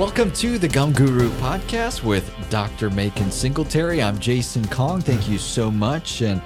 Welcome 0.00 0.32
to 0.32 0.56
the 0.56 0.66
Gum 0.66 0.94
Guru 0.94 1.28
podcast 1.32 2.02
with 2.02 2.34
Dr. 2.48 2.88
Macon 2.88 3.30
Singletary. 3.30 4.02
I'm 4.02 4.18
Jason 4.18 4.66
Kong. 4.68 5.02
Thank 5.02 5.28
you 5.28 5.36
so 5.36 5.70
much. 5.70 6.22
And 6.22 6.40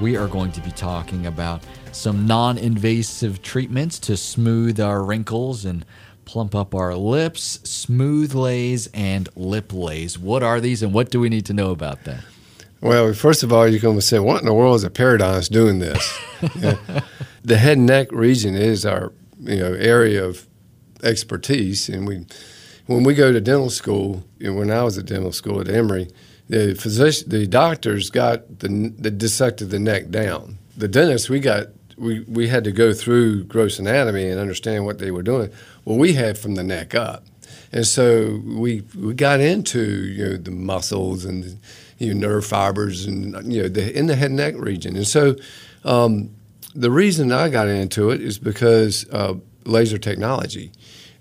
we 0.00 0.16
are 0.16 0.26
going 0.26 0.50
to 0.50 0.60
be 0.60 0.72
talking 0.72 1.26
about 1.26 1.62
some 1.92 2.26
non 2.26 2.58
invasive 2.58 3.42
treatments 3.42 4.00
to 4.00 4.16
smooth 4.16 4.80
our 4.80 5.04
wrinkles 5.04 5.64
and 5.64 5.86
plump 6.24 6.56
up 6.56 6.74
our 6.74 6.96
lips, 6.96 7.58
SmoothLase, 7.58 8.88
and 8.92 9.32
LipLase. 9.36 10.18
What 10.18 10.42
are 10.42 10.60
these 10.60 10.82
and 10.82 10.92
what 10.92 11.12
do 11.12 11.20
we 11.20 11.28
need 11.28 11.46
to 11.46 11.54
know 11.54 11.70
about 11.70 12.02
them? 12.02 12.24
Well, 12.80 13.12
first 13.12 13.44
of 13.44 13.52
all, 13.52 13.68
you're 13.68 13.78
going 13.78 13.94
to 13.94 14.02
say, 14.02 14.18
what 14.18 14.40
in 14.40 14.46
the 14.46 14.52
world 14.52 14.74
is 14.74 14.82
a 14.82 14.90
Paradise 14.90 15.48
doing 15.48 15.78
this? 15.78 16.20
yeah. 16.56 16.74
The 17.44 17.56
head 17.56 17.78
and 17.78 17.86
neck 17.86 18.10
region 18.10 18.56
is 18.56 18.84
our 18.84 19.12
you 19.38 19.60
know 19.60 19.74
area 19.74 20.24
of 20.24 20.48
expertise, 21.04 21.88
and 21.88 22.08
we 22.08 22.26
when 22.86 23.04
we 23.04 23.14
go 23.14 23.32
to 23.32 23.40
dental 23.40 23.70
school, 23.70 24.24
know, 24.50 24.58
when 24.58 24.70
I 24.70 24.82
was 24.82 24.96
at 24.98 25.06
dental 25.06 25.32
school 25.32 25.60
at 25.60 25.68
Emory, 25.68 26.08
the 26.48 26.74
physician, 26.74 27.28
the 27.28 27.46
doctors 27.46 28.10
got 28.10 28.60
the, 28.60 28.92
the 28.96 29.10
dissected 29.10 29.70
the 29.70 29.78
neck 29.78 30.10
down. 30.10 30.58
The 30.76 30.88
dentists, 30.88 31.28
we 31.28 31.40
got 31.40 31.68
we, 31.96 32.20
we 32.20 32.48
had 32.48 32.62
to 32.64 32.72
go 32.72 32.92
through 32.92 33.44
gross 33.44 33.78
anatomy 33.78 34.28
and 34.28 34.38
understand 34.38 34.84
what 34.84 34.98
they 34.98 35.10
were 35.10 35.22
doing. 35.22 35.50
Well, 35.84 35.96
we 35.96 36.12
had 36.12 36.36
from 36.36 36.54
the 36.54 36.62
neck 36.62 36.94
up, 36.94 37.24
and 37.72 37.86
so 37.86 38.40
we 38.44 38.82
we 38.94 39.14
got 39.14 39.40
into 39.40 39.80
you 39.80 40.24
know 40.24 40.36
the 40.36 40.50
muscles 40.50 41.24
and 41.24 41.58
you 41.98 42.14
know, 42.14 42.28
nerve 42.28 42.46
fibers 42.46 43.06
and 43.06 43.52
you 43.52 43.62
know 43.62 43.68
the, 43.68 43.96
in 43.96 44.06
the 44.06 44.14
head 44.14 44.26
and 44.26 44.36
neck 44.36 44.54
region. 44.56 44.96
And 44.96 45.06
so 45.06 45.36
um, 45.84 46.30
the 46.74 46.90
reason 46.90 47.32
I 47.32 47.48
got 47.48 47.68
into 47.68 48.10
it 48.10 48.20
is 48.20 48.38
because 48.38 49.08
uh, 49.10 49.34
laser 49.64 49.98
technology. 49.98 50.70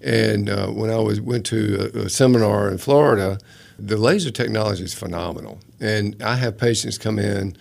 And 0.05 0.52
uh, 0.52 0.68
when 0.68 0.91
I 0.91 1.00
was 1.00 1.20
went 1.20 1.48
to 1.48 1.91
a, 1.95 2.05
a, 2.05 2.09
seminar 2.09 2.70
in 2.70 2.78
Florida, 2.78 3.39
the 3.80 3.98
laser 3.98 4.30
technology 4.30 4.84
is 4.84 4.94
phenomenal. 4.94 5.59
And 5.80 6.22
I 6.22 6.36
have 6.36 6.59
patients 6.59 7.00
come 7.00 7.17
in 7.17 7.58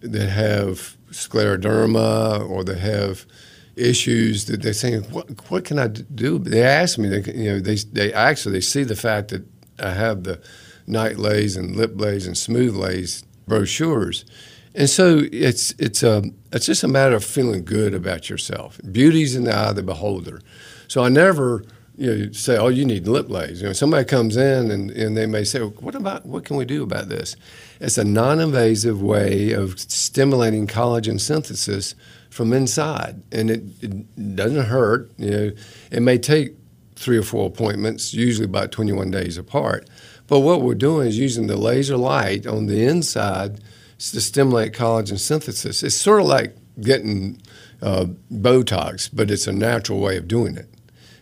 that 0.00 0.28
have 0.28 0.96
scleroderma 1.10 2.48
or 2.48 2.62
they 2.62 2.78
have 2.78 3.26
issues 3.74 4.44
that 4.44 4.62
they're 4.62 4.72
saying, 4.72 5.02
"What, 5.10 5.50
what 5.50 5.64
can 5.64 5.80
I 5.80 5.88
do?" 5.88 6.38
They 6.38 6.62
ask 6.62 6.98
me, 6.98 7.08
they, 7.08 7.32
you 7.32 7.52
know, 7.54 7.58
they 7.58 7.74
they 7.74 8.12
actually 8.12 8.52
they 8.52 8.60
see 8.60 8.84
the 8.84 8.94
fact 8.94 9.30
that 9.30 9.44
I 9.80 9.90
have 9.90 10.22
the 10.22 10.40
NightLase 10.86 11.58
and 11.58 11.74
LipLase 11.74 12.26
and 12.26 12.36
SmoothLase 12.36 13.24
brochures. 13.48 14.24
And 14.72 14.88
so 14.88 15.22
it's 15.32 15.74
it's 15.80 16.04
a 16.04 16.22
it's 16.52 16.66
just 16.66 16.84
a 16.84 16.88
matter 16.88 17.16
of 17.16 17.24
feeling 17.24 17.64
good 17.64 17.92
about 17.92 18.30
yourself. 18.30 18.78
Beauty's 18.92 19.34
in 19.34 19.44
the 19.44 19.52
eye 19.52 19.70
of 19.70 19.76
the 19.76 19.82
beholder. 19.82 20.40
So 20.88 21.02
I 21.02 21.08
never 21.08 21.64
you 21.96 22.14
know, 22.14 22.32
say, 22.32 22.56
"Oh, 22.56 22.68
you 22.68 22.84
need 22.84 23.06
LipLase." 23.06 23.58
You 23.58 23.64
know, 23.64 23.72
somebody 23.72 24.04
comes 24.04 24.36
in 24.36 24.70
and, 24.70 24.90
and 24.90 25.16
they 25.16 25.26
may 25.26 25.44
say, 25.44 25.60
"What 25.60 25.94
about 25.94 26.26
what 26.26 26.44
can 26.44 26.56
we 26.56 26.64
do 26.64 26.82
about 26.82 27.08
this?" 27.08 27.36
It's 27.80 27.98
a 27.98 28.04
non-invasive 28.04 29.00
way 29.00 29.52
of 29.52 29.80
stimulating 29.80 30.66
collagen 30.66 31.18
synthesis 31.18 31.94
from 32.28 32.52
inside, 32.52 33.22
and 33.32 33.50
it, 33.50 33.62
it 33.80 34.36
doesn't 34.36 34.66
hurt. 34.66 35.10
You 35.16 35.30
know, 35.30 35.52
it 35.90 36.00
may 36.00 36.18
take 36.18 36.54
three 36.96 37.16
or 37.16 37.22
four 37.22 37.46
appointments, 37.46 38.14
usually 38.14 38.46
about 38.46 38.72
21 38.72 39.10
days 39.10 39.36
apart. 39.38 39.88
But 40.26 40.40
what 40.40 40.62
we're 40.62 40.74
doing 40.74 41.08
is 41.08 41.18
using 41.18 41.46
the 41.46 41.56
laser 41.56 41.96
light 41.96 42.46
on 42.46 42.66
the 42.66 42.84
inside 42.84 43.60
to 43.98 44.20
stimulate 44.20 44.72
collagen 44.72 45.18
synthesis. 45.18 45.82
It's 45.82 45.94
sort 45.94 46.20
of 46.20 46.26
like 46.26 46.56
getting 46.80 47.40
uh, 47.80 48.06
Botox, 48.32 49.08
but 49.12 49.30
it's 49.30 49.46
a 49.46 49.52
natural 49.52 50.00
way 50.00 50.16
of 50.16 50.26
doing 50.26 50.56
it. 50.56 50.68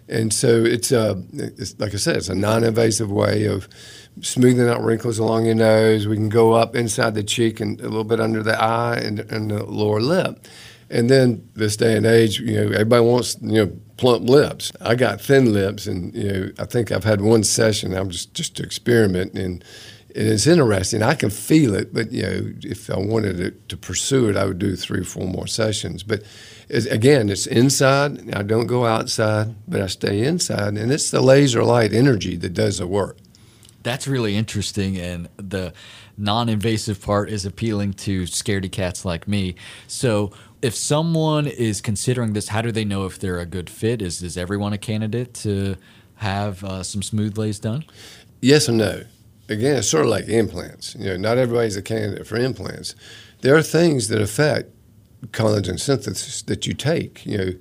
And 0.09 0.33
so 0.33 0.65
it's, 0.65 0.93
a, 0.93 1.23
it's 1.33 1.79
like 1.81 1.95
I 1.95 1.97
said, 1.97 2.17
it's 2.17 2.29
a 2.29 2.35
non-invasive 2.35 3.11
way 3.11 3.45
of 3.45 3.69
smoothing 4.21 4.69
out 4.69 4.83
wrinkles 4.83 5.19
along 5.19 5.47
your 5.47 5.55
nose. 5.55 6.07
We 6.07 6.17
can 6.17 6.29
go 6.29 6.53
up 6.53 6.77
inside 6.77 7.15
the 7.15 7.23
cheek 7.23 7.61
and 7.61 7.81
a 7.81 7.85
little 7.85 8.05
bit 8.05 8.21
under 8.21 8.43
the 8.43 8.61
eye 8.63 8.97
and, 8.97 9.21
and 9.21 9.51
the 9.51 9.65
lower 9.65 10.01
lip. 10.01 10.47
And 10.91 11.09
then 11.09 11.49
this 11.55 11.77
day 11.77 11.97
and 11.97 12.07
age, 12.07 12.39
you 12.41 12.55
know, 12.57 12.71
everybody 12.73 13.05
wants 13.05 13.37
you 13.41 13.65
know 13.65 13.73
plump 13.97 14.29
lips. 14.29 14.71
I 14.81 14.95
got 14.95 15.21
thin 15.21 15.53
lips, 15.53 15.87
and 15.87 16.15
you 16.15 16.33
know, 16.33 16.51
I 16.59 16.67
think 16.67 16.93
I've 16.93 17.05
had 17.05 17.21
one 17.21 17.43
session. 17.43 17.95
I'm 17.95 18.11
just 18.11 18.35
just 18.35 18.57
to 18.57 18.63
experiment, 18.63 19.35
and, 19.35 19.65
and 20.15 20.29
it's 20.29 20.47
interesting. 20.47 21.03
I 21.03 21.15
can 21.15 21.31
feel 21.31 21.75
it, 21.75 21.93
but 21.93 22.13
you 22.13 22.23
know, 22.23 22.53
if 22.63 22.89
I 22.89 22.99
wanted 22.99 23.37
to, 23.39 23.51
to 23.51 23.77
pursue 23.77 24.29
it, 24.29 24.37
I 24.37 24.45
would 24.45 24.59
do 24.59 24.77
three 24.77 25.01
or 25.01 25.05
four 25.05 25.27
more 25.27 25.49
sessions. 25.49 26.03
But 26.03 26.23
it's, 26.69 26.87
again, 26.87 27.29
it's 27.29 27.47
inside. 27.47 28.33
I 28.35 28.43
don't 28.43 28.67
go 28.67 28.87
outside, 28.87 29.55
but 29.67 29.81
I 29.81 29.87
stay 29.89 30.23
inside, 30.23 30.77
and 30.77 30.93
it's 30.93 31.11
the 31.11 31.21
laser 31.21 31.65
light 31.65 31.93
energy 31.93 32.37
that 32.37 32.55
does 32.55 32.79
the 32.79 32.87
work. 32.87 33.19
That's 33.83 34.07
really 34.07 34.37
interesting, 34.37 34.97
and 34.97 35.29
the 35.37 35.75
non-invasive 36.17 37.03
part 37.03 37.29
is 37.29 37.45
appealing 37.45 37.95
to 37.95 38.23
scaredy 38.23 38.71
cats 38.71 39.05
like 39.05 39.27
me. 39.27 39.57
So 39.89 40.33
if 40.63 40.75
someone 40.75 41.47
is 41.47 41.81
considering 41.81 42.33
this, 42.33 42.49
how 42.49 42.63
do 42.63 42.71
they 42.71 42.85
know 42.85 43.05
if 43.05 43.19
they're 43.19 43.41
a 43.41 43.47
good 43.47 43.69
fit? 43.69 44.01
Is 44.01 44.23
is 44.23 44.39
everyone 44.39 44.73
a 44.73 44.79
candidate 44.79 45.35
to 45.35 45.77
have 46.17 46.63
uh, 46.63 46.83
some 46.85 47.01
SmoothLase 47.01 47.61
done? 47.61 47.85
Yes 48.41 48.69
and 48.69 48.79
no. 48.79 49.03
Again, 49.49 49.77
it's 49.77 49.89
sort 49.89 50.05
of 50.05 50.11
like 50.11 50.29
implants. 50.29 50.95
You 50.95 51.11
know, 51.11 51.17
not 51.17 51.39
everybody's 51.39 51.77
a 51.77 51.83
candidate 51.83 52.27
for 52.27 52.37
implants. 52.37 52.95
There 53.43 53.55
are 53.55 53.63
things 53.63 54.09
that 54.09 54.21
affect 54.21 54.71
collagen 55.29 55.79
synthesis 55.79 56.43
that 56.43 56.67
you 56.67 56.75
take. 56.75 57.25
You 57.27 57.39
know, 57.39 57.53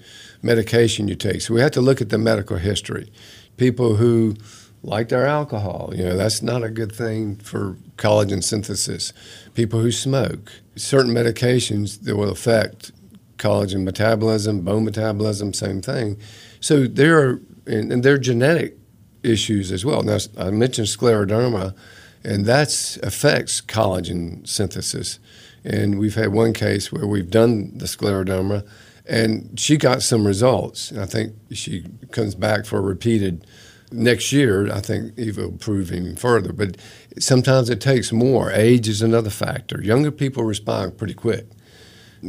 medication 0.42 1.08
you 1.08 1.16
take. 1.16 1.42
So 1.42 1.54
we 1.54 1.62
have 1.62 1.72
to 1.72 1.82
look 1.82 2.02
at 2.02 2.10
the 2.10 2.18
medical 2.18 2.58
history. 2.58 3.12
People 3.58 3.96
who 3.96 4.36
like 4.84 5.08
their 5.10 5.26
alcohol, 5.26 5.94
you 5.96 6.04
know, 6.04 6.18
that's 6.18 6.42
not 6.42 6.62
a 6.62 6.70
good 6.70 6.92
thing 6.92 7.38
for 7.38 7.78
collagen 7.96 8.44
synthesis. 8.44 9.14
People 9.54 9.80
who 9.80 9.92
smoke, 9.92 10.52
certain 10.76 11.14
medications 11.14 12.04
that 12.04 12.18
will 12.18 12.30
affect 12.30 12.92
collagen 13.38 13.84
metabolism, 13.84 14.62
bone 14.62 14.84
metabolism, 14.84 15.54
same 15.54 15.82
thing. 15.82 16.18
So 16.60 16.86
there 16.86 17.18
are, 17.18 17.42
and, 17.66 17.94
and 17.94 18.04
there 18.04 18.16
are 18.16 18.20
genetic 18.20 18.78
issues 19.24 19.72
as 19.72 19.86
well. 19.86 20.04
Now, 20.04 20.18
I 20.38 20.52
mentioned 20.52 20.88
scleroderma, 20.88 21.76
and 22.24 22.46
that 22.46 22.98
affects 23.04 23.62
collagen 23.62 24.48
synthesis. 24.48 25.20
And 25.64 25.98
we've 25.98 26.16
had 26.16 26.30
one 26.30 26.54
case 26.54 26.92
where 26.92 27.08
we've 27.08 27.30
done 27.30 27.78
the 27.78 27.86
scleroderma, 27.86 28.68
and 29.08 29.60
she 29.60 29.78
got 29.78 30.02
some 30.02 30.26
results. 30.26 30.92
And 30.92 31.02
I 31.02 31.06
think 31.06 31.34
she 31.52 31.86
comes 32.12 32.36
back 32.36 32.66
for 32.66 32.82
repeated 32.82 33.46
next 33.92 34.32
year. 34.32 34.72
I 34.72 34.80
think 34.80 35.18
it 35.18 35.38
will 35.38 35.50
improve 35.50 35.92
even 35.92 36.16
further. 36.16 36.54
But 36.54 36.78
sometimes 37.20 37.70
it 37.70 37.82
takes 37.82 38.12
more. 38.12 38.52
Age 38.52 38.88
is 38.88 39.02
another 39.02 39.30
factor. 39.30 39.82
Younger 39.82 40.12
people 40.12 40.44
respond 40.44 40.98
pretty 40.98 41.14
quick 41.14 41.48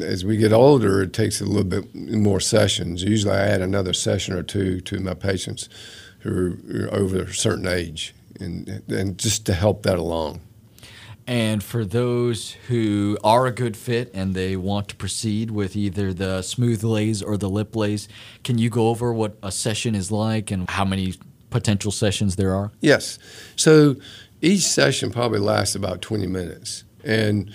as 0.02 0.24
we 0.24 0.36
get 0.36 0.52
older, 0.52 1.02
it 1.02 1.12
takes 1.12 1.40
a 1.40 1.44
little 1.44 1.64
bit 1.64 1.94
more 1.94 2.40
sessions. 2.40 3.02
Usually, 3.02 3.34
I 3.34 3.46
add 3.46 3.60
another 3.60 3.92
session 3.92 4.34
or 4.34 4.42
two 4.42 4.80
to 4.82 5.00
my 5.00 5.14
patients 5.14 5.68
who 6.24 6.58
are 6.74 6.92
over 6.92 7.22
a 7.22 7.32
certain 7.32 7.68
age, 7.68 8.14
and, 8.40 8.82
and 8.88 9.18
just 9.18 9.46
to 9.46 9.54
help 9.54 9.84
that 9.84 9.98
along. 9.98 10.40
And 11.26 11.62
for 11.62 11.84
those 11.84 12.52
who 12.68 13.16
are 13.24 13.46
a 13.46 13.52
good 13.52 13.76
fit 13.76 14.10
and 14.12 14.34
they 14.34 14.56
want 14.56 14.88
to 14.88 14.96
proceed 14.96 15.50
with 15.50 15.74
either 15.74 16.12
the 16.12 16.40
SmoothLase 16.40 17.26
or 17.26 17.38
the 17.38 17.48
LipLase, 17.48 18.08
can 18.42 18.58
you 18.58 18.68
go 18.68 18.88
over 18.88 19.12
what 19.12 19.38
a 19.42 19.50
session 19.50 19.94
is 19.94 20.10
like 20.10 20.50
and 20.50 20.68
how 20.68 20.84
many 20.84 21.14
potential 21.48 21.90
sessions 21.90 22.36
there 22.36 22.54
are? 22.54 22.72
Yes. 22.80 23.18
So 23.56 23.96
each 24.42 24.62
session 24.62 25.10
probably 25.10 25.38
lasts 25.38 25.74
about 25.74 26.02
20 26.02 26.26
minutes. 26.26 26.84
And 27.02 27.50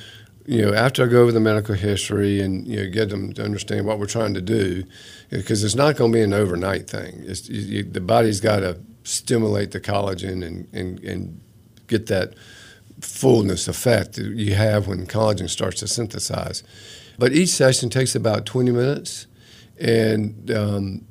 you 0.50 0.66
know, 0.66 0.74
after 0.74 1.04
I 1.04 1.06
go 1.06 1.22
over 1.22 1.32
the 1.32 1.40
medical 1.40 1.76
history 1.76 2.42
and 2.42 2.68
you 2.68 2.78
know 2.78 2.90
get 2.90 3.10
them 3.10 3.34
to 3.34 3.46
understand 3.46 3.86
what 3.86 4.00
we're 4.00 4.08
trying 4.08 4.34
to 4.34 4.42
do, 4.42 4.84
because 5.30 5.64
it's 5.64 5.76
not 5.76 5.96
going 5.96 6.12
to 6.12 6.18
be 6.18 6.24
an 6.24 6.34
overnight 6.34 6.90
thing. 6.90 7.22
It's, 7.24 7.48
you, 7.48 7.84
the 7.84 8.02
body's 8.02 8.42
got 8.42 8.62
to 8.62 8.80
stimulate 9.04 9.70
the 9.72 9.80
collagen 9.80 10.44
and, 10.44 10.68
and, 10.74 11.00
and 11.02 11.40
get 11.86 12.08
that 12.08 12.34
fullness 13.00 13.68
effect 13.68 14.14
that 14.14 14.26
you 14.26 14.56
have 14.56 14.88
when 14.88 15.06
collagen 15.06 15.48
starts 15.48 15.82
to 15.82 15.88
synthesize. 15.88 16.64
But 17.20 17.32
each 17.32 17.50
session 17.50 17.92
takes 17.92 18.16
about 18.16 18.48
20 18.48 18.72
minutes, 18.72 19.28
and 19.80 20.50
um, 20.50 21.06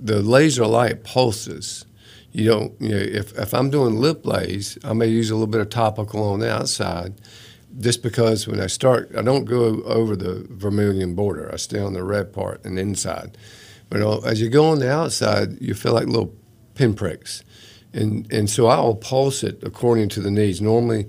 the 0.00 0.22
laser 0.22 0.64
light 0.64 1.04
pulses. 1.04 1.84
You 2.32 2.46
don't, 2.46 2.80
you 2.80 2.88
know, 2.88 2.96
if, 2.96 3.36
if 3.38 3.52
I'm 3.52 3.68
doing 3.68 3.96
LipLase, 3.96 4.82
I 4.82 4.94
may 4.94 5.08
use 5.08 5.28
a 5.28 5.34
little 5.34 5.46
bit 5.46 5.60
of 5.60 5.68
topical 5.68 6.22
on 6.22 6.40
the 6.40 6.50
outside 6.50 7.20
just 7.78 8.02
because 8.02 8.46
when 8.48 8.60
I 8.60 8.66
start, 8.66 9.10
I 9.16 9.22
don't 9.22 9.44
go 9.44 9.82
over 9.82 10.16
the 10.16 10.46
vermilion 10.50 11.14
border. 11.14 11.50
I 11.52 11.56
stay 11.56 11.78
on 11.78 11.92
the 11.92 12.02
red 12.02 12.32
part 12.32 12.64
and 12.64 12.78
inside. 12.78 13.36
But 13.88 14.02
uh, 14.02 14.18
as 14.20 14.40
you 14.40 14.48
go 14.48 14.66
on 14.66 14.80
the 14.80 14.90
outside, 14.90 15.60
you 15.60 15.74
feel 15.74 15.92
like 15.92 16.06
little 16.06 16.34
pinpricks. 16.74 17.42
And, 17.92 18.30
and 18.32 18.50
so 18.50 18.66
I 18.66 18.80
will 18.80 18.96
pulse 18.96 19.42
it 19.42 19.62
according 19.62 20.10
to 20.10 20.20
the 20.20 20.30
needs. 20.30 20.60
Normally, 20.60 21.08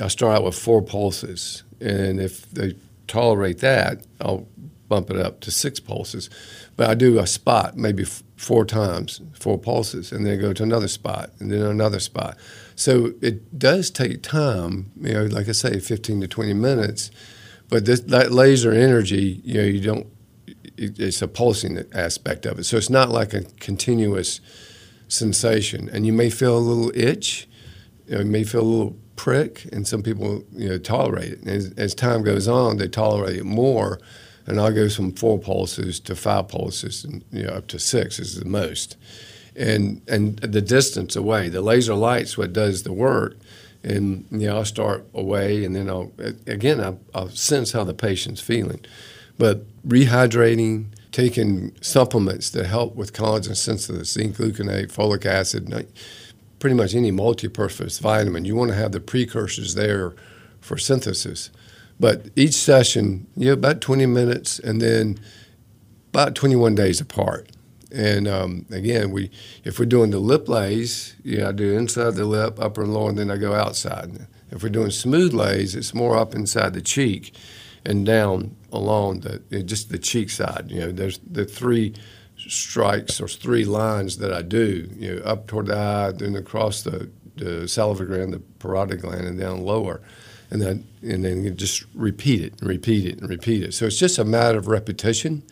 I 0.00 0.08
start 0.08 0.36
out 0.36 0.44
with 0.44 0.58
four 0.58 0.82
pulses. 0.82 1.62
And 1.80 2.20
if 2.20 2.50
they 2.50 2.74
tolerate 3.06 3.58
that, 3.58 4.04
I'll 4.20 4.46
bump 4.88 5.10
it 5.10 5.16
up 5.16 5.40
to 5.40 5.50
six 5.50 5.80
pulses. 5.80 6.30
But 6.76 6.88
I 6.88 6.94
do 6.94 7.18
a 7.18 7.26
spot 7.26 7.76
maybe 7.76 8.04
f- 8.04 8.22
four 8.36 8.64
times, 8.64 9.20
four 9.34 9.58
pulses, 9.58 10.12
and 10.12 10.26
then 10.26 10.40
go 10.40 10.52
to 10.52 10.62
another 10.62 10.88
spot, 10.88 11.30
and 11.38 11.50
then 11.50 11.62
another 11.62 12.00
spot. 12.00 12.36
So 12.74 13.12
it 13.20 13.58
does 13.58 13.90
take 13.90 14.22
time, 14.22 14.92
you 15.00 15.14
know, 15.14 15.24
like 15.24 15.48
I 15.48 15.52
say, 15.52 15.78
15 15.78 16.22
to 16.22 16.28
20 16.28 16.54
minutes. 16.54 17.10
But 17.68 17.84
this, 17.84 18.00
that 18.00 18.32
laser 18.32 18.72
energy, 18.72 19.40
you 19.44 19.54
know, 19.54 19.64
you 19.66 19.80
don't, 19.80 20.06
it, 20.76 20.98
it's 20.98 21.20
a 21.20 21.28
pulsing 21.28 21.84
aspect 21.92 22.46
of 22.46 22.58
it. 22.58 22.64
So 22.64 22.76
it's 22.76 22.90
not 22.90 23.10
like 23.10 23.34
a 23.34 23.42
continuous 23.60 24.40
sensation. 25.08 25.88
And 25.92 26.06
you 26.06 26.12
may 26.12 26.30
feel 26.30 26.56
a 26.56 26.60
little 26.60 26.92
itch, 26.94 27.48
you, 28.06 28.14
know, 28.14 28.20
you 28.20 28.30
may 28.30 28.44
feel 28.44 28.62
a 28.62 28.62
little 28.62 28.96
prick, 29.16 29.66
and 29.72 29.86
some 29.86 30.02
people, 30.02 30.44
you 30.52 30.68
know, 30.68 30.78
tolerate 30.78 31.32
it. 31.32 31.38
And 31.40 31.48
as, 31.48 31.72
as 31.76 31.94
time 31.94 32.22
goes 32.22 32.48
on, 32.48 32.76
they 32.76 32.88
tolerate 32.88 33.36
it 33.36 33.44
more 33.44 34.00
and 34.48 34.58
I'll 34.58 34.72
go 34.72 34.88
from 34.88 35.12
four 35.12 35.38
pulses 35.38 36.00
to 36.00 36.16
five 36.16 36.48
pulses, 36.48 37.04
and 37.04 37.22
you 37.30 37.44
know 37.44 37.50
up 37.50 37.66
to 37.68 37.78
six 37.78 38.18
is 38.18 38.40
the 38.40 38.46
most. 38.46 38.96
And 39.54 40.00
and 40.08 40.38
the 40.38 40.62
distance 40.62 41.14
away, 41.14 41.50
the 41.50 41.60
laser 41.60 41.94
light's 41.94 42.38
what 42.38 42.52
does 42.52 42.82
the 42.82 42.92
work. 42.92 43.36
And 43.84 44.26
you 44.30 44.48
know 44.48 44.56
I'll 44.56 44.64
start 44.64 45.06
away, 45.12 45.64
and 45.64 45.76
then 45.76 45.90
I'll 45.90 46.10
again 46.46 46.80
I'll, 46.80 46.98
I'll 47.14 47.28
sense 47.28 47.72
how 47.72 47.84
the 47.84 47.94
patient's 47.94 48.40
feeling. 48.40 48.80
But 49.36 49.64
rehydrating, 49.86 50.86
taking 51.12 51.76
supplements 51.82 52.50
that 52.50 52.66
help 52.66 52.96
with 52.96 53.12
collagen 53.12 53.54
synthesis, 53.54 54.12
zinc 54.14 54.36
gluconate, 54.36 54.90
folic 54.90 55.26
acid, 55.26 55.86
pretty 56.58 56.74
much 56.74 56.94
any 56.94 57.12
multi-purpose 57.12 57.98
vitamin, 57.98 58.44
you 58.44 58.56
want 58.56 58.70
to 58.70 58.76
have 58.76 58.90
the 58.90 58.98
precursors 58.98 59.74
there 59.74 60.14
for 60.60 60.76
synthesis. 60.76 61.50
But 62.00 62.26
each 62.36 62.54
session, 62.54 63.26
you 63.36 63.46
know, 63.46 63.52
about 63.54 63.80
20 63.80 64.06
minutes 64.06 64.58
and 64.58 64.80
then 64.80 65.18
about 66.10 66.34
21 66.34 66.74
days 66.74 67.00
apart. 67.00 67.50
And 67.90 68.28
um, 68.28 68.66
again, 68.70 69.10
we 69.10 69.30
if 69.64 69.78
we're 69.78 69.86
doing 69.86 70.10
the 70.10 70.20
LipLase, 70.20 71.14
you 71.24 71.38
know, 71.38 71.48
I 71.48 71.52
do 71.52 71.76
inside 71.76 72.14
the 72.14 72.26
lip, 72.26 72.58
upper 72.60 72.82
and 72.82 72.92
lower, 72.92 73.08
and 73.08 73.18
then 73.18 73.30
I 73.30 73.36
go 73.36 73.54
outside. 73.54 74.26
If 74.50 74.62
we're 74.62 74.68
doing 74.68 74.88
SmoothLase, 74.88 75.74
it's 75.74 75.94
more 75.94 76.16
up 76.16 76.34
inside 76.34 76.74
the 76.74 76.82
cheek 76.82 77.34
and 77.84 78.04
down 78.04 78.56
along 78.72 79.20
the 79.20 79.62
just 79.62 79.90
the 79.90 79.98
cheek 79.98 80.28
side. 80.28 80.66
You 80.68 80.80
know, 80.80 80.92
there's 80.92 81.18
the 81.18 81.46
three 81.46 81.94
strikes 82.36 83.20
or 83.20 83.28
three 83.28 83.64
lines 83.64 84.18
that 84.18 84.32
I 84.32 84.42
do. 84.42 84.90
You 84.94 85.16
know, 85.16 85.22
up 85.22 85.46
toward 85.46 85.66
the 85.66 85.76
eye, 85.76 86.12
then 86.12 86.36
across 86.36 86.82
the, 86.82 87.10
the 87.36 87.66
salivary 87.66 88.06
gland, 88.06 88.34
the 88.34 88.42
parotid 88.58 89.00
gland, 89.00 89.26
and 89.26 89.40
down 89.40 89.64
lower 89.64 90.02
and 90.50 90.60
then 90.62 90.86
and 91.02 91.24
then 91.24 91.56
just 91.56 91.84
repeat 91.94 92.42
it 92.42 92.54
and 92.60 92.68
repeat 92.68 93.06
it 93.06 93.20
and 93.20 93.28
repeat 93.28 93.62
it. 93.62 93.74
So 93.74 93.86
it's 93.86 93.98
just 93.98 94.18
a 94.18 94.24
matter 94.24 94.58
of 94.58 94.66
repetition. 94.68 95.42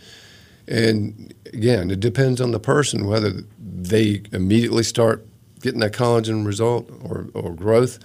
And 0.68 1.32
again, 1.52 1.90
it 1.90 2.00
depends 2.00 2.40
on 2.40 2.50
the 2.50 2.58
person 2.58 3.06
whether 3.06 3.44
they 3.58 4.22
immediately 4.32 4.82
start 4.82 5.24
getting 5.60 5.80
that 5.80 5.92
collagen 5.92 6.46
result 6.46 6.90
or, 7.04 7.28
or 7.34 7.54
growth. 7.54 7.98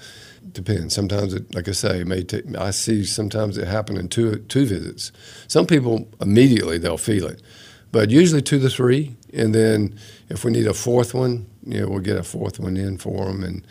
Depends. 0.52 0.94
Sometimes, 0.94 1.34
it, 1.34 1.54
like 1.56 1.68
I 1.68 1.72
say, 1.72 2.04
may 2.04 2.26
see 2.72 3.06
sometimes 3.06 3.58
it 3.58 3.68
happen 3.68 3.96
in 3.96 4.10
two 4.10 4.38
two 4.50 4.66
visits. 4.66 5.12
Some 5.48 5.66
people 5.66 6.08
immediately 6.20 6.78
they'll 6.78 6.98
feel 6.98 7.28
it, 7.28 7.42
but 7.92 8.10
usually 8.10 8.42
two 8.42 8.60
to 8.60 8.70
three, 8.70 9.16
and 9.34 9.54
then 9.54 9.98
if 10.30 10.44
we 10.44 10.52
need 10.52 10.68
a 10.68 10.74
fourth 10.74 11.14
one, 11.14 11.46
you 11.64 11.82
know, 11.82 11.88
we'll 11.88 12.00
get 12.00 12.18
a 12.18 12.24
fourth 12.24 12.60
one 12.60 12.76
in 12.76 12.98
for 12.98 13.26
them 13.26 13.44
and 13.44 13.66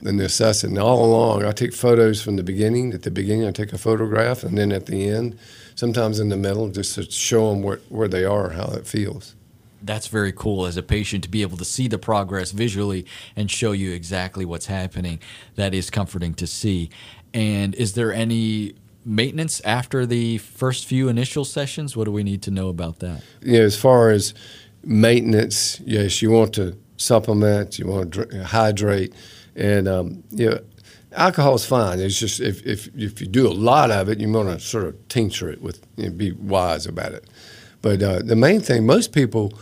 then 0.00 0.20
assess 0.20 0.64
it. 0.64 0.68
And 0.68 0.78
all 0.78 1.04
along, 1.04 1.44
I 1.44 1.52
take 1.52 1.72
photos 1.72 2.22
from 2.22 2.36
the 2.36 2.42
beginning. 2.42 2.92
At 2.92 3.02
the 3.02 3.10
beginning, 3.10 3.46
I 3.46 3.50
take 3.50 3.72
a 3.72 3.78
photograph, 3.78 4.42
and 4.42 4.56
then 4.56 4.72
at 4.72 4.86
the 4.86 5.08
end, 5.08 5.38
sometimes 5.74 6.20
in 6.20 6.28
the 6.28 6.36
middle, 6.36 6.68
just 6.68 6.94
to 6.96 7.10
show 7.10 7.50
them 7.50 7.62
where, 7.62 7.80
where 7.88 8.08
they 8.08 8.24
are, 8.24 8.50
how 8.50 8.66
it 8.72 8.86
feels. 8.86 9.34
That's 9.82 10.08
very 10.08 10.32
cool 10.32 10.66
as 10.66 10.76
a 10.76 10.82
patient 10.82 11.22
to 11.24 11.30
be 11.30 11.42
able 11.42 11.58
to 11.58 11.64
see 11.64 11.86
the 11.86 11.98
progress 11.98 12.50
visually 12.50 13.06
and 13.36 13.50
show 13.50 13.72
you 13.72 13.92
exactly 13.92 14.44
what's 14.44 14.66
happening. 14.66 15.20
That 15.54 15.74
is 15.74 15.90
comforting 15.90 16.34
to 16.34 16.46
see. 16.46 16.90
And 17.32 17.74
is 17.74 17.92
there 17.94 18.12
any 18.12 18.74
maintenance 19.04 19.60
after 19.60 20.04
the 20.04 20.38
first 20.38 20.86
few 20.86 21.08
initial 21.08 21.44
sessions? 21.44 21.96
What 21.96 22.04
do 22.04 22.12
we 22.12 22.24
need 22.24 22.42
to 22.42 22.50
know 22.50 22.68
about 22.68 22.98
that? 23.00 23.22
Yeah, 23.42 23.60
as 23.60 23.78
far 23.78 24.10
as 24.10 24.34
maintenance, 24.82 25.80
yes, 25.80 26.20
you 26.22 26.30
want 26.30 26.54
to 26.54 26.76
supplement, 26.96 27.78
you 27.78 27.86
want 27.86 28.14
to 28.14 28.44
hydrate 28.44 29.14
and 29.56 29.88
um, 29.88 30.22
you 30.30 30.50
know, 30.50 30.60
alcohol 31.12 31.54
is 31.54 31.66
fine. 31.66 31.98
It's 31.98 32.18
just 32.18 32.40
if, 32.40 32.64
if, 32.64 32.88
if 32.96 33.20
you 33.20 33.26
do 33.26 33.48
a 33.48 33.52
lot 33.52 33.90
of 33.90 34.08
it, 34.08 34.20
you 34.20 34.30
want 34.30 34.48
to 34.48 34.60
sort 34.60 34.84
of 34.84 35.08
tincture 35.08 35.48
it 35.48 35.60
with, 35.60 35.84
you 35.96 36.04
know, 36.04 36.10
be 36.10 36.32
wise 36.32 36.86
about 36.86 37.12
it. 37.12 37.24
But 37.82 38.02
uh, 38.02 38.20
the 38.22 38.36
main 38.36 38.60
thing, 38.60 38.86
most 38.86 39.12
people, 39.12 39.52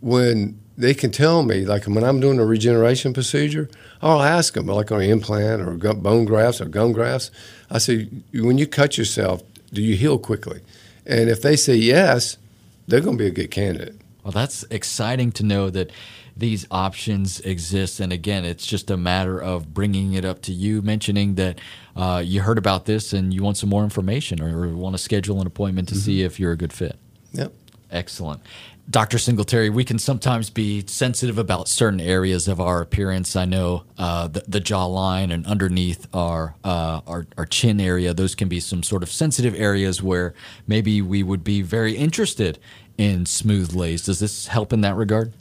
when 0.00 0.58
they 0.78 0.94
can 0.94 1.10
tell 1.10 1.42
me, 1.42 1.64
like 1.64 1.84
when 1.84 2.04
I'm 2.04 2.20
doing 2.20 2.38
a 2.38 2.44
regeneration 2.44 3.12
procedure, 3.12 3.68
I'll 4.00 4.22
ask 4.22 4.54
them, 4.54 4.66
like 4.66 4.90
on 4.90 5.02
an 5.02 5.10
implant 5.10 5.62
or 5.62 5.94
bone 5.94 6.24
grafts 6.24 6.60
or 6.60 6.66
gum 6.66 6.92
grafts, 6.92 7.30
I 7.70 7.78
say, 7.78 8.08
when 8.32 8.58
you 8.58 8.66
cut 8.66 8.96
yourself, 8.96 9.42
do 9.72 9.82
you 9.82 9.96
heal 9.96 10.18
quickly? 10.18 10.60
And 11.06 11.28
if 11.28 11.42
they 11.42 11.56
say 11.56 11.74
yes, 11.74 12.38
they're 12.86 13.00
going 13.00 13.18
to 13.18 13.22
be 13.22 13.28
a 13.28 13.32
good 13.32 13.50
candidate. 13.50 13.99
Well, 14.22 14.32
that's 14.32 14.64
exciting 14.64 15.32
to 15.32 15.44
know 15.44 15.70
that 15.70 15.90
these 16.36 16.66
options 16.70 17.40
exist. 17.40 18.00
And 18.00 18.12
again, 18.12 18.44
it's 18.44 18.66
just 18.66 18.90
a 18.90 18.96
matter 18.96 19.40
of 19.40 19.72
bringing 19.72 20.14
it 20.14 20.24
up 20.24 20.42
to 20.42 20.52
you, 20.52 20.82
mentioning 20.82 21.34
that 21.36 21.58
uh, 21.96 22.22
you 22.24 22.40
heard 22.40 22.58
about 22.58 22.86
this 22.86 23.12
and 23.12 23.32
you 23.32 23.42
want 23.42 23.56
some 23.56 23.68
more 23.68 23.84
information 23.84 24.40
or, 24.42 24.64
or 24.64 24.68
want 24.68 24.94
to 24.94 24.98
schedule 24.98 25.40
an 25.40 25.46
appointment 25.46 25.88
to 25.88 25.94
mm-hmm. 25.94 26.02
see 26.02 26.22
if 26.22 26.40
you're 26.40 26.52
a 26.52 26.56
good 26.56 26.72
fit. 26.72 26.98
Yep. 27.32 27.52
Excellent. 27.90 28.40
Dr. 28.88 29.18
Singletary, 29.18 29.70
we 29.70 29.84
can 29.84 30.00
sometimes 30.00 30.50
be 30.50 30.84
sensitive 30.86 31.38
about 31.38 31.68
certain 31.68 32.00
areas 32.00 32.48
of 32.48 32.60
our 32.60 32.80
appearance. 32.80 33.36
I 33.36 33.44
know 33.44 33.84
uh, 33.96 34.26
the, 34.26 34.42
the 34.48 34.60
jawline 34.60 35.32
and 35.32 35.46
underneath 35.46 36.08
our, 36.12 36.56
uh, 36.64 37.00
our, 37.06 37.26
our 37.36 37.46
chin 37.46 37.80
area; 37.80 38.12
those 38.12 38.34
can 38.34 38.48
be 38.48 38.58
some 38.58 38.82
sort 38.82 39.04
of 39.04 39.10
sensitive 39.10 39.54
areas 39.54 40.02
where 40.02 40.34
maybe 40.66 41.02
we 41.02 41.22
would 41.22 41.44
be 41.44 41.62
very 41.62 41.96
interested 41.96 42.58
in 43.00 43.24
SmoothLase. 43.24 44.04
Does 44.04 44.20
this 44.20 44.46
help 44.48 44.74
in 44.74 44.82
that 44.82 44.94
regard? 44.94 45.32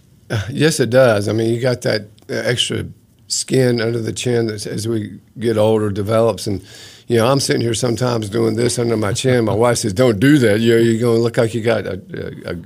Yes, 0.49 0.79
it 0.79 0.89
does. 0.89 1.27
I 1.27 1.33
mean, 1.33 1.53
you 1.53 1.59
got 1.59 1.81
that 1.81 2.07
extra 2.29 2.85
skin 3.27 3.81
under 3.81 3.99
the 3.99 4.13
chin 4.13 4.47
that 4.47 4.65
as 4.65 4.87
we 4.87 5.19
get 5.37 5.57
older 5.57 5.91
develops 5.91 6.47
and 6.47 6.65
you 7.07 7.15
know 7.15 7.27
i'm 7.27 7.39
sitting 7.39 7.61
here 7.61 7.75
sometimes 7.75 8.27
doing 8.27 8.55
this 8.55 8.79
under 8.79 8.97
my 8.97 9.13
chin 9.13 9.45
my 9.45 9.53
wife 9.53 9.77
says 9.77 9.93
don't 9.93 10.19
do 10.19 10.39
that 10.39 10.59
you 10.59 10.73
know, 10.73 10.81
you're 10.81 10.99
going 10.99 11.15
to 11.15 11.21
look 11.21 11.37
like 11.37 11.53
you 11.53 11.61
got 11.61 11.85
a, 11.85 12.01
a, 12.11 12.53
a, 12.53 12.57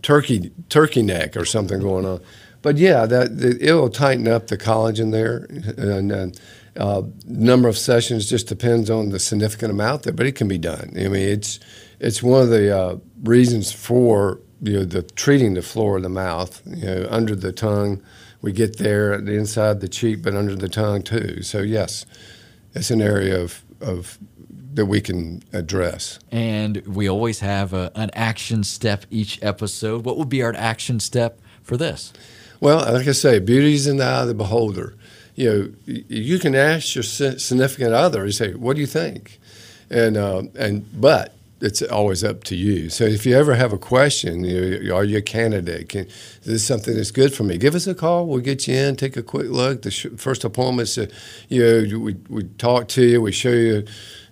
turkey 0.00 0.52
turkey 0.68 1.02
neck 1.02 1.36
or 1.36 1.44
something 1.44 1.80
going 1.80 2.06
on 2.06 2.20
but 2.62 2.76
yeah 2.76 3.04
that 3.04 3.32
it'll 3.60 3.90
tighten 3.90 4.28
up 4.28 4.46
the 4.46 4.56
collagen 4.56 5.10
there 5.10 5.38
and, 5.76 6.12
and 6.12 6.40
uh, 6.76 7.02
number 7.26 7.68
of 7.68 7.76
sessions 7.76 8.30
just 8.30 8.46
depends 8.46 8.90
on 8.90 9.10
the 9.10 9.18
significant 9.18 9.72
amount 9.72 10.04
there 10.04 10.12
but 10.12 10.24
it 10.24 10.36
can 10.36 10.46
be 10.46 10.58
done 10.58 10.92
i 10.96 11.08
mean 11.08 11.28
it's 11.28 11.58
it's 11.98 12.22
one 12.22 12.42
of 12.42 12.48
the 12.48 12.76
uh, 12.76 12.96
reasons 13.22 13.72
for 13.72 14.40
you 14.62 14.78
know, 14.78 14.84
the 14.84 15.02
treating 15.02 15.54
the 15.54 15.62
floor 15.62 15.96
of 15.96 16.02
the 16.02 16.08
mouth, 16.08 16.62
you 16.66 16.84
know, 16.84 17.06
under 17.10 17.34
the 17.34 17.52
tongue. 17.52 18.02
We 18.40 18.52
get 18.52 18.78
there 18.78 19.12
inside 19.14 19.80
the 19.80 19.88
cheek, 19.88 20.22
but 20.22 20.34
under 20.34 20.56
the 20.56 20.68
tongue 20.68 21.02
too. 21.02 21.42
So 21.42 21.60
yes, 21.60 22.06
it's 22.74 22.90
an 22.90 23.00
area 23.00 23.40
of, 23.40 23.62
of 23.80 24.18
that 24.74 24.86
we 24.86 25.00
can 25.00 25.42
address. 25.52 26.18
And 26.30 26.78
we 26.86 27.08
always 27.08 27.40
have 27.40 27.72
a, 27.72 27.92
an 27.94 28.10
action 28.14 28.64
step 28.64 29.04
each 29.10 29.38
episode. 29.42 30.04
What 30.04 30.16
would 30.16 30.28
be 30.28 30.42
our 30.42 30.54
action 30.56 30.98
step 31.00 31.40
for 31.62 31.76
this? 31.76 32.12
Well, 32.60 32.78
like 32.92 33.08
I 33.08 33.12
say, 33.12 33.38
beauty 33.38 33.74
is 33.74 33.86
in 33.86 33.96
the 33.96 34.04
eye 34.04 34.22
of 34.22 34.28
the 34.28 34.34
beholder. 34.34 34.94
You 35.34 35.50
know, 35.50 35.72
you 35.86 36.38
can 36.38 36.54
ask 36.54 36.94
your 36.94 37.02
significant 37.02 37.92
other. 37.92 38.24
You 38.26 38.32
say, 38.32 38.52
"What 38.54 38.74
do 38.76 38.80
you 38.80 38.86
think?" 38.86 39.40
And 39.90 40.16
uh, 40.16 40.42
and 40.56 40.84
but 41.00 41.34
it's 41.62 41.80
always 41.80 42.24
up 42.24 42.42
to 42.44 42.56
you. 42.56 42.90
So 42.90 43.04
if 43.04 43.24
you 43.24 43.36
ever 43.36 43.54
have 43.54 43.72
a 43.72 43.78
question, 43.78 44.44
you 44.44 44.92
are 44.94 45.04
you 45.04 45.18
a 45.18 45.22
candidate? 45.22 45.90
Can, 45.90 46.06
is 46.06 46.40
this 46.44 46.66
something 46.66 46.94
that's 46.96 47.12
good 47.12 47.32
for 47.32 47.44
me? 47.44 47.56
Give 47.56 47.76
us 47.76 47.86
a 47.86 47.94
call. 47.94 48.26
We'll 48.26 48.40
get 48.40 48.66
you 48.66 48.74
in, 48.74 48.96
take 48.96 49.16
a 49.16 49.22
quick 49.22 49.48
look. 49.48 49.82
The 49.82 49.90
sh- 49.92 50.06
first 50.16 50.44
appointment's, 50.44 50.98
uh, 50.98 51.06
you 51.48 51.62
know, 51.62 51.98
we, 52.00 52.16
we 52.28 52.44
talk 52.58 52.88
to 52.88 53.04
you, 53.04 53.22
we 53.22 53.30
show 53.30 53.50
you, 53.50 53.84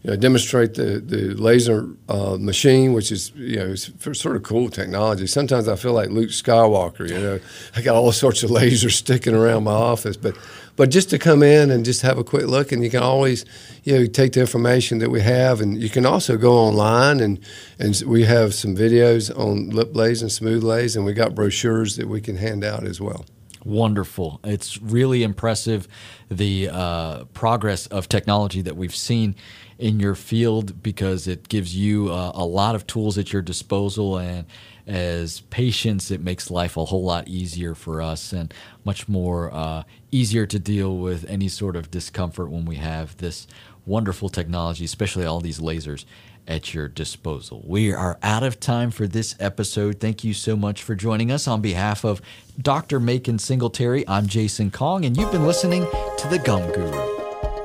you 0.02 0.10
know, 0.10 0.16
demonstrate 0.16 0.74
the, 0.74 0.98
the 0.98 1.34
laser 1.34 1.88
uh, 2.08 2.36
machine, 2.38 2.94
which 2.94 3.12
is, 3.12 3.30
you 3.36 3.56
know, 3.56 3.74
sort 3.76 4.34
of 4.34 4.42
cool 4.42 4.68
technology. 4.68 5.26
Sometimes 5.28 5.68
I 5.68 5.76
feel 5.76 5.92
like 5.92 6.10
Luke 6.10 6.30
Skywalker, 6.30 7.08
you 7.08 7.18
know, 7.18 7.38
I 7.76 7.82
got 7.82 7.94
all 7.94 8.10
sorts 8.10 8.42
of 8.42 8.50
lasers 8.50 8.92
sticking 8.92 9.34
around 9.34 9.64
my 9.64 9.72
office, 9.72 10.16
but 10.16 10.36
but 10.76 10.90
just 10.90 11.10
to 11.10 11.18
come 11.18 11.42
in 11.42 11.70
and 11.70 11.84
just 11.84 12.02
have 12.02 12.18
a 12.18 12.24
quick 12.24 12.46
look, 12.46 12.72
and 12.72 12.82
you 12.82 12.90
can 12.90 13.02
always, 13.02 13.44
you 13.84 13.98
know, 13.98 14.06
take 14.06 14.32
the 14.32 14.40
information 14.40 14.98
that 14.98 15.10
we 15.10 15.20
have, 15.20 15.60
and 15.60 15.80
you 15.80 15.88
can 15.88 16.06
also 16.06 16.36
go 16.36 16.54
online 16.54 17.20
and 17.20 17.38
and 17.78 18.02
we 18.06 18.24
have 18.24 18.54
some 18.54 18.76
videos 18.76 19.30
on 19.38 19.70
LipLase 19.70 20.22
and 20.22 20.30
SmoothLase, 20.30 20.96
and 20.96 21.04
we 21.04 21.12
got 21.12 21.34
brochures 21.34 21.96
that 21.96 22.08
we 22.08 22.20
can 22.20 22.36
hand 22.36 22.64
out 22.64 22.84
as 22.84 23.00
well. 23.00 23.24
Wonderful. 23.64 24.40
It's 24.42 24.80
really 24.80 25.22
impressive 25.22 25.86
the 26.30 26.70
uh, 26.70 27.24
progress 27.34 27.86
of 27.88 28.08
technology 28.08 28.62
that 28.62 28.76
we've 28.76 28.94
seen 28.94 29.34
in 29.78 30.00
your 30.00 30.14
field 30.14 30.82
because 30.82 31.26
it 31.26 31.48
gives 31.48 31.76
you 31.76 32.10
uh, 32.10 32.32
a 32.34 32.44
lot 32.44 32.74
of 32.74 32.86
tools 32.86 33.18
at 33.18 33.32
your 33.32 33.42
disposal. 33.42 34.16
And 34.16 34.46
as 34.86 35.40
patients, 35.50 36.10
it 36.10 36.22
makes 36.22 36.50
life 36.50 36.76
a 36.76 36.86
whole 36.86 37.04
lot 37.04 37.28
easier 37.28 37.74
for 37.74 38.00
us 38.00 38.32
and 38.32 38.52
much 38.84 39.08
more 39.08 39.52
uh, 39.52 39.82
easier 40.10 40.46
to 40.46 40.58
deal 40.58 40.96
with 40.96 41.28
any 41.28 41.48
sort 41.48 41.76
of 41.76 41.90
discomfort 41.90 42.50
when 42.50 42.64
we 42.64 42.76
have 42.76 43.16
this 43.18 43.46
wonderful 43.84 44.30
technology, 44.30 44.84
especially 44.86 45.26
all 45.26 45.40
these 45.40 45.60
lasers 45.60 46.04
at 46.50 46.74
your 46.74 46.88
disposal. 46.88 47.62
We 47.64 47.92
are 47.92 48.18
out 48.22 48.42
of 48.42 48.60
time 48.60 48.90
for 48.90 49.06
this 49.06 49.34
episode. 49.38 50.00
Thank 50.00 50.24
you 50.24 50.34
so 50.34 50.56
much 50.56 50.82
for 50.82 50.94
joining 50.94 51.30
us. 51.30 51.48
On 51.48 51.62
behalf 51.62 52.04
of 52.04 52.20
Dr. 52.60 53.00
Macon 53.00 53.38
Singletary, 53.38 54.06
I'm 54.08 54.26
Jason 54.26 54.70
Kong, 54.70 55.04
and 55.04 55.16
you've 55.16 55.32
been 55.32 55.46
listening 55.46 55.86
to 56.18 56.28
The 56.28 56.38
Gum 56.38 56.70
Guru. 56.72 57.06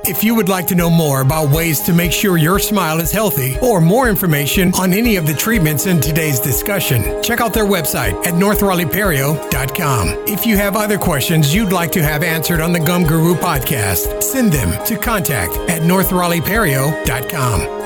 If 0.08 0.22
you 0.22 0.36
would 0.36 0.48
like 0.48 0.68
to 0.68 0.76
know 0.76 0.88
more 0.88 1.22
about 1.22 1.50
ways 1.50 1.80
to 1.80 1.92
make 1.92 2.12
sure 2.12 2.36
your 2.36 2.60
smile 2.60 3.00
is 3.00 3.10
healthy 3.10 3.58
or 3.58 3.80
more 3.80 4.08
information 4.08 4.72
on 4.74 4.92
any 4.92 5.16
of 5.16 5.26
the 5.26 5.34
treatments 5.34 5.86
in 5.86 6.00
today's 6.00 6.38
discussion, 6.38 7.20
check 7.24 7.40
out 7.40 7.52
their 7.52 7.64
website 7.64 8.12
at 8.24 8.34
northraleighperio.com. 8.34 10.08
If 10.28 10.46
you 10.46 10.56
have 10.58 10.76
other 10.76 10.96
questions 10.96 11.52
you'd 11.52 11.72
like 11.72 11.90
to 11.90 12.04
have 12.04 12.22
answered 12.22 12.60
on 12.60 12.72
the 12.72 12.78
Gum 12.78 13.02
Guru 13.02 13.34
podcast, 13.34 14.22
send 14.22 14.52
them 14.52 14.86
to 14.86 14.96
contact 14.96 15.56
at 15.68 15.82
northraleighperio.com. 15.82 17.85